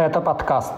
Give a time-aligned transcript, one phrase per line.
[0.00, 0.72] Это подкаст.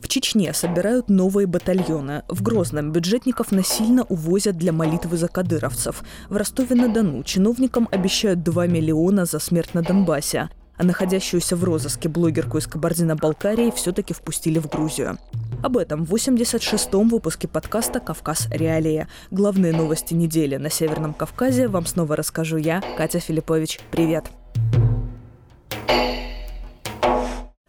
[0.00, 2.22] В Чечне собирают новые батальоны.
[2.28, 6.02] В Грозном бюджетников насильно увозят для молитвы за кадыровцев.
[6.30, 12.58] В Ростове-на-Дону чиновникам обещают 2 миллиона за смерть на Донбассе а находящуюся в розыске блогерку
[12.58, 15.18] из Кабардино-Балкарии все-таки впустили в Грузию.
[15.64, 18.48] Об этом в 86-м выпуске подкаста «Кавказ.
[18.50, 19.08] Реалия».
[19.30, 23.80] Главные новости недели на Северном Кавказе вам снова расскажу я, Катя Филиппович.
[23.90, 24.26] Привет!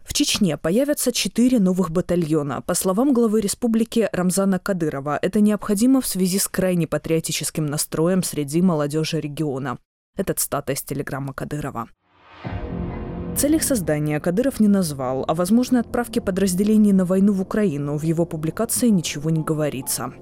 [0.04, 2.60] В Чечне появятся четыре новых батальона.
[2.60, 8.60] По словам главы республики Рамзана Кадырова, это необходимо в связи с крайне патриотическим настроем среди
[8.60, 9.78] молодежи региона.
[10.18, 11.88] Этот стат из телеграмма Кадырова.
[13.36, 18.02] Цель их создания Кадыров не назвал, а возможной отправке подразделений на войну в Украину в
[18.02, 20.14] его публикации ничего не говорится.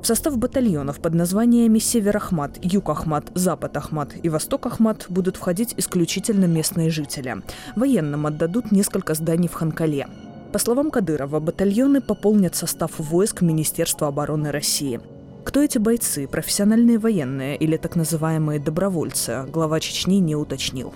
[0.00, 5.36] В состав батальонов под названиями Север Ахмат, Юг Ахмат, Запад Ахмат и Восток Ахмат будут
[5.36, 7.42] входить исключительно местные жители.
[7.74, 10.06] Военным отдадут несколько зданий в Ханкале.
[10.52, 15.00] По словам Кадырова, батальоны пополнят состав войск Министерства обороны России.
[15.42, 20.94] Кто эти бойцы, профессиональные военные или так называемые добровольцы, глава Чечни не уточнил.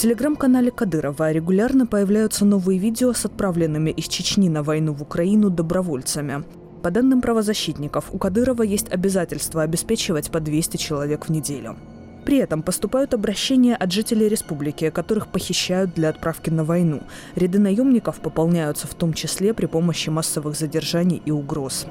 [0.00, 6.42] Телеграм-канале Кадырова регулярно появляются новые видео с отправленными из Чечни на войну в Украину добровольцами.
[6.82, 11.76] По данным правозащитников, у Кадырова есть обязательство обеспечивать по 200 человек в неделю.
[12.24, 17.02] При этом поступают обращения от жителей республики, которых похищают для отправки на войну.
[17.34, 21.84] Ряды наемников пополняются в том числе при помощи массовых задержаний и угроз.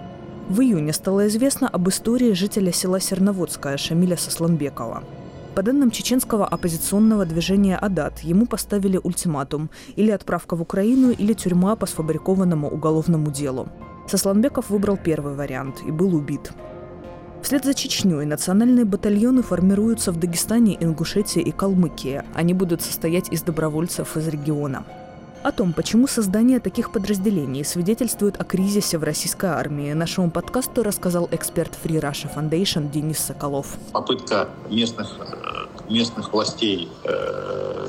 [0.50, 5.04] В июне стало известно об истории жителя села Серноводское Шамиля Сосланбекова.
[5.56, 11.76] По данным чеченского оппозиционного движения «Адат», ему поставили ультиматум– или отправка в Украину, или тюрьма
[11.76, 13.68] по сфабрикованному уголовному делу.
[14.08, 16.52] Сосланбеков выбрал первый вариант и был убит.
[17.42, 22.24] Вслед за Чечней национальные батальоны формируются в Дагестане, Ингушетии и Калмыкии.
[22.34, 24.84] Они будут состоять из добровольцев из региона.
[25.42, 31.30] О том, почему создание таких подразделений свидетельствует о кризисе в российской армии, нашему подкасту рассказал
[31.32, 33.78] эксперт Free Russia Foundation Денис Соколов.
[33.94, 37.88] Попытка местных, э, местных властей э,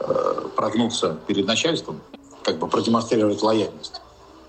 [0.00, 2.00] э, прогнуться перед начальством,
[2.44, 4.00] как бы продемонстрировать лояльность.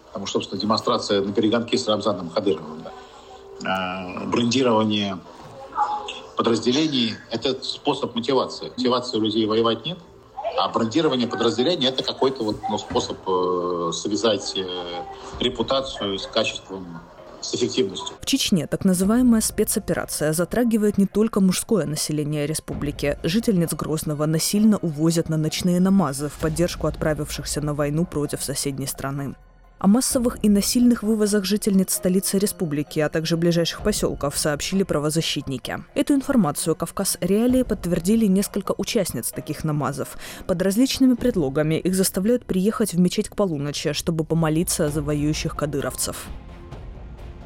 [0.08, 4.22] Потому что, собственно, демонстрация на перегонке с Рамзаном Хадыровым, да.
[4.22, 5.18] э, брендирование
[6.38, 8.70] подразделений– это способ мотивации.
[8.78, 9.98] Мотивации у людей воевать нет–
[10.58, 15.04] а брендирование подразделения– это какой-то вот, ну, способ э, связать э,
[15.40, 17.02] репутацию с качеством
[17.44, 18.16] с эффективностью.
[18.22, 23.18] В Чечне так называемая спецоперация затрагивает не только мужское население республики.
[23.24, 29.36] Жительниц Грозного насильно увозят на ночные намазы в поддержку отправившихся на войну против соседней страны.
[29.84, 35.84] О массовых и насильных вывозах жительниц столицы республики, а также ближайших поселков сообщили правозащитники.
[35.94, 40.18] Эту информацию «Кавказ Реалии» подтвердили несколько участниц таких намазов.
[40.48, 46.30] Под различными предлогами их заставляют приехать в мечеть к полуночи, чтобы помолиться за воюющих кадыровцев.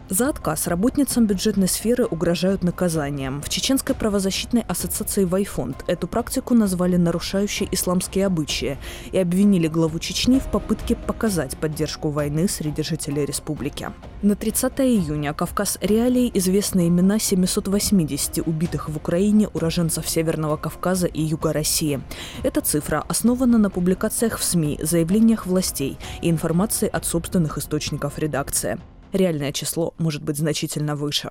[0.10, 3.42] За отказ работницам бюджетной сферы угрожают наказанием.
[3.42, 8.78] В Чеченской правозащитной ассоциации «Вайфонд» эту практику назвали нарушающей исламские обычаи
[9.12, 13.92] и обвинили главу Чечни в попытке показать поддержку войны среди жителей республики.
[14.22, 21.22] На 30 июня Кавказ Реалии известны имена 780 убитых в Украине уроженцев Северного Кавказа и
[21.22, 22.00] Юга России.
[22.44, 28.80] Эта цифра основана на публикациях в СМИ, заявлениях властей и информации от собственных источников редакции.
[29.14, 31.30] Реальное число может быть значительно выше.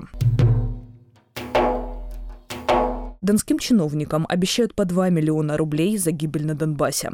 [3.21, 7.11] Донским чиновникам обещают по 2 миллиона рублей за гибель на Донбассе.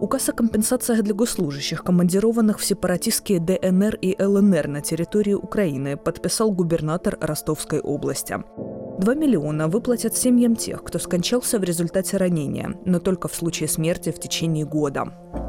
[0.00, 6.52] Указ о компенсациях для госслужащих, командированных в сепаратистские ДНР и ЛНР на территории Украины, подписал
[6.52, 8.38] губернатор Ростовской области.
[9.00, 14.12] 2 миллиона выплатят семьям тех, кто скончался в результате ранения, но только в случае смерти
[14.12, 15.06] в течение года.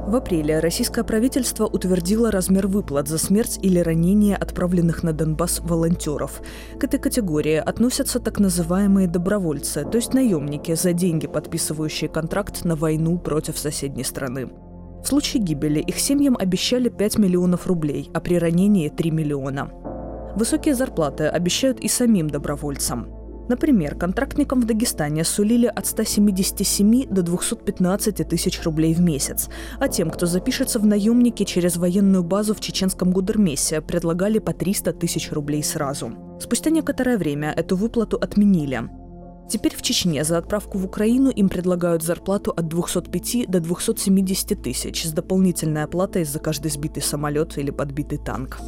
[0.08, 6.42] В апреле российское правительство утвердило размер выплат за смерть или ранение отправленных на Донбасс волонтеров.
[6.80, 12.78] К этой категории относятся так называемые добровольцы, то есть наемники, за деньги подписывающие контракт на
[12.78, 14.50] войну против соседней страны.
[15.04, 19.70] В случае гибели их семьям обещали 5 миллионов рублей, а при ранении 3 миллиона.
[20.38, 23.21] Высокие зарплаты обещают и самим добровольцам.
[23.52, 30.10] Например, контрактникам в Дагестане сулили от 177 до 215 тысяч рублей в месяц, а тем,
[30.10, 35.64] кто запишется в наемники через военную базу в чеченском Гудермесе, предлагали по 300 тысяч рублей
[35.64, 36.14] сразу.
[36.40, 38.84] Спустя некоторое время эту выплату отменили.
[39.50, 45.04] Теперь в Чечне за отправку в Украину им предлагают зарплату от 205 до 270 тысяч
[45.04, 48.62] с дополнительной оплатой за каждый сбитый самолет или подбитый танк.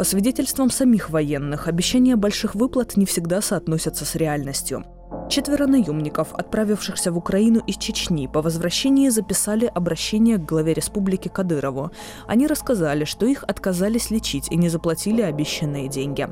[0.00, 4.82] По свидетельствам самих военных, обещания больших выплат не всегда соотносятся с реальностью.
[5.28, 11.90] Четверо наемников, отправившихся в Украину из Чечни, по возвращении записали обращение к главе республики Кадырову.
[12.26, 16.26] Они рассказали, что их отказались лечить и не заплатили обещанные деньги.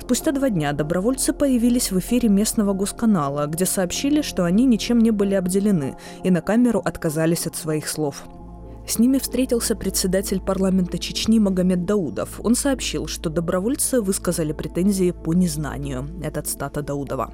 [0.00, 5.12] Спустя два дня добровольцы появились в эфире местного госканала, где сообщили, что они ничем не
[5.12, 8.24] были обделены и на камеру отказались от своих слов.
[8.86, 12.40] С ними встретился председатель парламента Чечни Магомед Даудов.
[12.42, 16.08] Он сообщил, что добровольцы высказали претензии по незнанию.
[16.22, 17.32] Это цитата Даудова.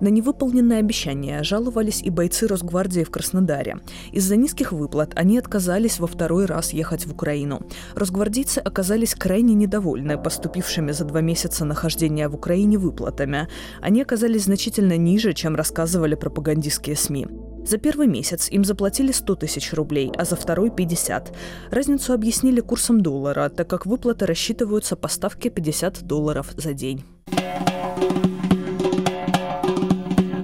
[0.00, 3.78] На невыполненные обещания жаловались и бойцы Росгвардии в Краснодаре.
[4.12, 7.62] Из-за низких выплат они отказались во второй раз ехать в Украину.
[7.94, 13.48] Росгвардейцы оказались крайне недовольны поступившими за два месяца нахождения в Украине выплатами.
[13.80, 17.26] Они оказались значительно ниже, чем рассказывали пропагандистские СМИ.
[17.66, 21.34] За первый месяц им заплатили 100 тысяч рублей, а за второй– 50.
[21.70, 27.04] Разницу объяснили курсом доллара, так как выплаты рассчитываются по ставке 50 долларов за день.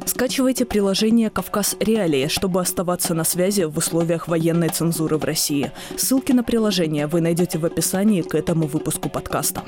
[0.05, 5.71] Скачивайте приложение «Кавказ Реалии», чтобы оставаться на связи в условиях военной цензуры в России.
[5.97, 9.63] Ссылки на приложение вы найдете в описании к этому выпуску подкаста.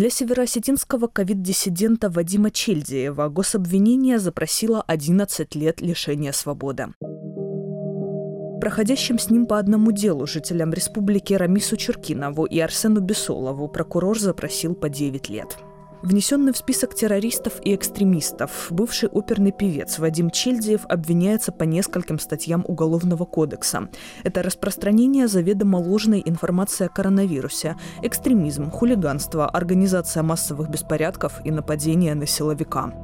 [0.00, 6.86] Для североосетинского ковид-диссидента Вадима Чельдиева гособвинение запросило 11 лет лишения свободы.
[8.62, 14.74] Проходящим с ним по одному делу жителям республики Рамису Черкинову и Арсену Бесолову прокурор запросил
[14.74, 15.58] по 9 лет.
[16.02, 22.64] Внесенный в список террористов и экстремистов, бывший оперный певец Вадим Чельдиев обвиняется по нескольким статьям
[22.66, 23.90] Уголовного кодекса.
[24.24, 32.26] Это распространение заведомо ложной информации о коронавирусе, экстремизм, хулиганство, организация массовых беспорядков и нападение на
[32.26, 32.94] силовика.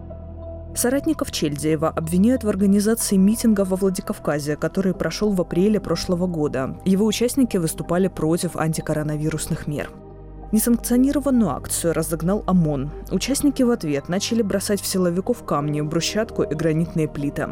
[0.74, 6.78] Соратников Чельдиева обвиняют в организации митинга во Владикавказе, который прошел в апреле прошлого года.
[6.86, 9.90] Его участники выступали против антикоронавирусных мер.
[10.52, 12.90] Несанкционированную акцию разогнал ОМОН.
[13.10, 17.48] Участники в ответ начали бросать в силовиков камни, брусчатку и гранитные плиты.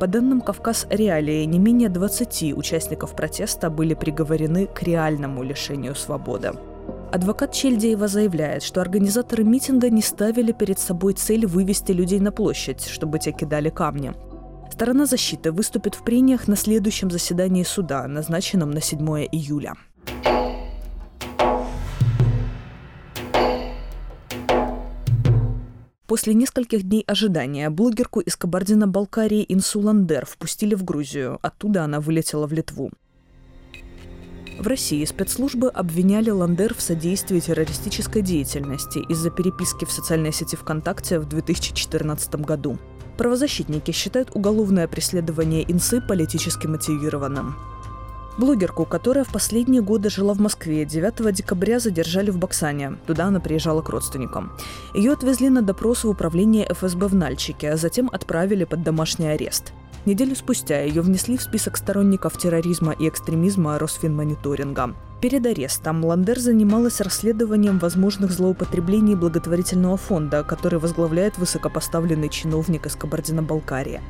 [0.00, 6.52] По данным Кавказ Реалии, не менее 20 участников протеста были приговорены к реальному лишению свободы.
[7.12, 12.84] Адвокат Чельдеева заявляет, что организаторы митинга не ставили перед собой цель вывести людей на площадь,
[12.86, 14.12] чтобы те кидали камни.
[14.70, 19.00] Сторона защиты выступит в прениях на следующем заседании суда, назначенном на 7
[19.32, 19.74] июля.
[26.06, 31.40] После нескольких дней ожидания блогерку из Кабардино-Балкарии Инсу Ландер впустили в Грузию.
[31.42, 32.92] Оттуда она вылетела в Литву.
[34.60, 41.18] В России спецслужбы обвиняли Ландер в содействии террористической деятельности из-за переписки в социальной сети ВКонтакте
[41.18, 42.78] в 2014 году.
[43.18, 47.56] Правозащитники считают уголовное преследование Инсы политически мотивированным.
[48.38, 52.98] Блогерку, которая в последние годы жила в Москве, 9 декабря задержали в Баксане.
[53.06, 54.52] Туда она приезжала к родственникам.
[54.94, 59.72] Ее отвезли на допрос в управление ФСБ в Нальчике, а затем отправили под домашний арест.
[60.04, 64.94] Неделю спустя ее внесли в список сторонников терроризма и экстремизма Росфинмониторинга.
[65.20, 74.00] Перед арестом Ландер занималась расследованием возможных злоупотреблений благотворительного фонда, который возглавляет высокопоставленный чиновник из Кабардино-Балкарии.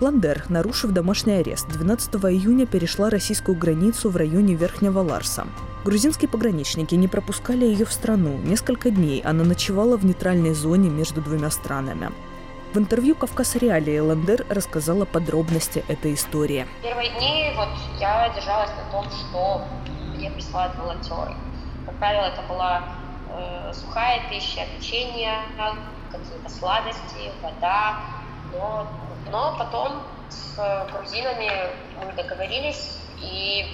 [0.00, 5.44] Ландер, нарушив домашний арест, 12 июня перешла российскую границу в районе Верхнего Ларса.
[5.84, 8.38] Грузинские пограничники не пропускали ее в страну.
[8.44, 12.12] Несколько дней она ночевала в нейтральной зоне между двумя странами.
[12.74, 16.68] В интервью «Кавказ Реалии» Ландер рассказала подробности этой истории.
[16.80, 19.64] Первые дни вот я держалась на том, что
[20.14, 21.34] мне присылают волонтеры.
[21.86, 22.84] Как правило, это была
[23.32, 25.32] э, сухая пища, печенье,
[26.12, 27.96] какие-то сладости, вода,
[28.52, 28.86] но
[29.30, 30.56] но потом с
[30.92, 31.50] грузинами
[32.02, 33.66] мы договорились, и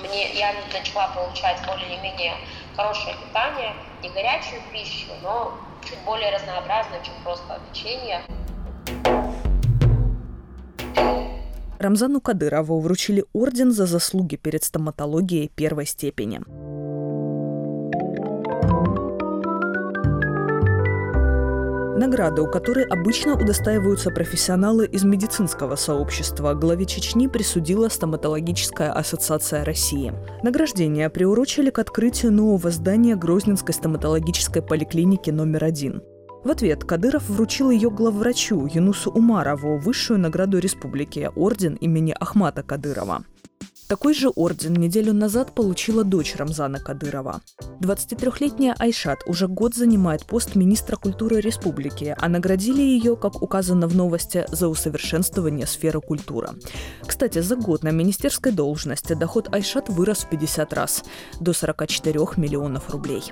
[0.00, 2.34] мне, я начала получать более-менее
[2.76, 8.22] хорошее питание, не горячую пищу, но чуть более разнообразную, чем просто печенье.
[11.78, 16.40] Рамзану Кадырову вручили орден за заслуги перед стоматологией первой степени.
[21.98, 30.12] Награда, у которой обычно удостаиваются профессионалы из медицинского сообщества, главе Чечни присудила Стоматологическая ассоциация России.
[30.44, 36.00] Награждение приурочили к открытию нового здания Грозненской стоматологической поликлиники номер один.
[36.44, 43.24] В ответ Кадыров вручил ее главврачу Юнусу Умарову высшую награду республики– орден имени Ахмата Кадырова.
[43.88, 47.40] Такой же орден неделю назад получила дочь Рамзана Кадырова.
[47.80, 53.96] 23-летняя Айшат уже год занимает пост министра культуры республики, а наградили ее, как указано в
[53.96, 56.50] новости, за усовершенствование сферы культуры.
[57.06, 61.02] Кстати, за год на министерской должности доход Айшат вырос в 50 раз–
[61.40, 63.22] до 44 миллионов рублей.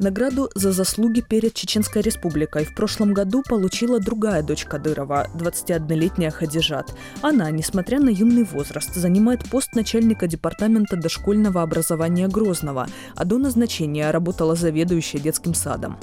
[0.00, 6.94] Награду за заслуги перед Чеченской республикой в прошлом году получила другая дочь Кадырова, 21-летняя Хадижат.
[7.20, 14.10] Она, несмотря на юный возраст, занимает пост начальника департамента дошкольного образования Грозного, а до назначения
[14.10, 15.98] работала заведующей детским садом.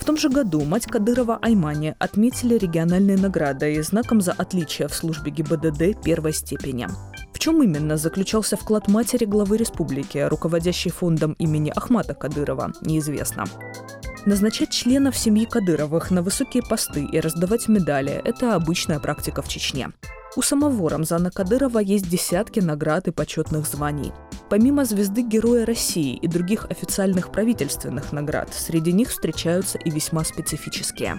[0.00, 4.94] В том же году мать Кадырова Аймани отметили региональной наградой и знаком за отличие в
[4.94, 6.88] службе ГИБДД первой степени.
[7.44, 13.44] Чем именно заключался вклад матери главы республики, руководящей фондом имени Ахмата Кадырова, неизвестно.
[14.24, 19.90] Назначать членов семьи Кадыровых на высокие посты и раздавать медали– это обычная практика в Чечне.
[20.36, 24.14] У самого Рамзана Кадырова есть десятки наград и почетных званий.
[24.48, 31.18] Помимо звезды Героя России и других официальных правительственных наград, среди них встречаются и весьма специфические.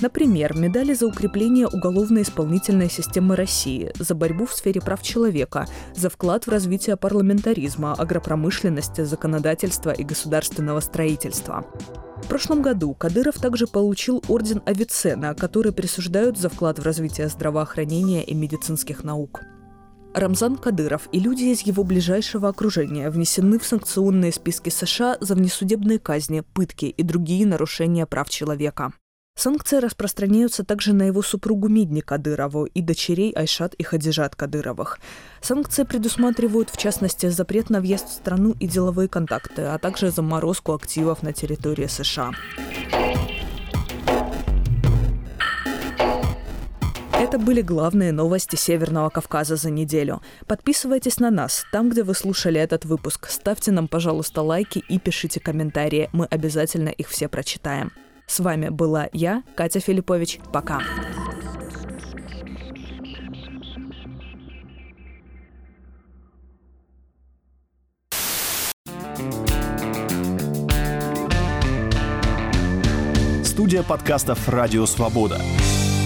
[0.00, 6.46] Например, медали за укрепление уголовно-исполнительной системы России, за борьбу в сфере прав человека, за вклад
[6.46, 11.66] в развитие парламентаризма, агропромышленности, законодательства и государственного строительства.
[12.22, 18.22] В прошлом году Кадыров также получил орден Авиценна, который присуждают за вклад в развитие здравоохранения
[18.22, 19.40] и медицинских наук.
[20.14, 25.98] Рамзан Кадыров и люди из его ближайшего окружения внесены в санкционные списки США за внесудебные
[25.98, 28.92] казни, пытки и другие нарушения прав человека.
[29.38, 34.98] Санкции распространяются также на его супругу Мидни Кадырову и дочерей Айшат и Хадижат Кадыровых.
[35.40, 40.74] Санкции предусматривают, в частности, запрет на въезд в страну и деловые контакты, а также заморозку
[40.74, 42.32] активов на территории США.
[47.12, 50.20] Это были главные новости Северного Кавказа за неделю.
[50.48, 53.28] Подписывайтесь на нас там, где вы слушали этот выпуск.
[53.28, 56.10] Ставьте нам, пожалуйста, лайки и пишите комментарии.
[56.12, 57.92] Мы обязательно их все прочитаем.
[58.28, 60.38] С вами была я, Катя Филиппович.
[60.52, 60.80] Пока.
[73.42, 75.40] Студия подкастов «Радио Свобода».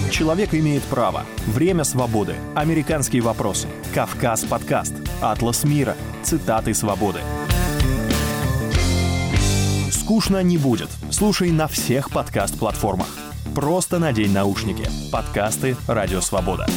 [0.09, 1.25] Человек имеет право.
[1.47, 2.35] Время свободы.
[2.55, 3.67] Американские вопросы.
[3.93, 4.93] Кавказ подкаст.
[5.21, 5.95] Атлас мира.
[6.23, 7.19] Цитаты свободы.
[10.03, 10.89] Скучно не будет.
[11.11, 13.07] Слушай на всех подкаст-платформах.
[13.55, 14.89] Просто надень наушники.
[15.13, 16.67] Подкасты «Радио Свобода».